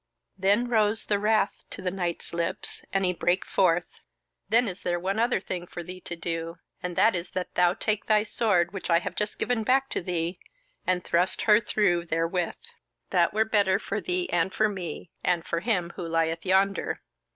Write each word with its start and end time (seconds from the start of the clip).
Then 0.35 0.67
rose 0.67 1.05
the 1.05 1.19
wrath 1.19 1.63
to 1.69 1.79
the 1.79 1.91
knight's 1.91 2.33
lips, 2.33 2.83
and 2.91 3.05
he 3.05 3.13
brake 3.13 3.45
forth: 3.45 4.01
"Then 4.49 4.67
is 4.67 4.81
there 4.81 4.99
one 4.99 5.19
other 5.19 5.39
thing 5.39 5.67
for 5.67 5.83
thee 5.83 6.01
to 6.01 6.15
do, 6.15 6.57
and 6.81 6.95
that 6.95 7.15
is 7.15 7.29
that 7.37 7.53
thou 7.53 7.75
take 7.75 8.07
thy 8.07 8.23
sword, 8.23 8.73
which 8.73 8.89
I 8.89 8.97
have 8.97 9.13
just 9.13 9.37
given 9.37 9.61
back 9.63 9.89
to 9.91 10.01
thee, 10.01 10.39
and 10.87 11.03
thrust 11.03 11.43
her 11.43 11.59
through 11.59 12.05
therewith. 12.07 12.55
That 13.11 13.31
were 13.31 13.45
better 13.45 13.77
for 13.77 14.01
thee 14.01 14.27
and 14.31 14.51
for 14.51 14.67
me, 14.67 15.11
and 15.23 15.45
for 15.45 15.59
him 15.59 15.93
who 15.95 16.07
lieth 16.07 16.47
yonder." 16.47 17.01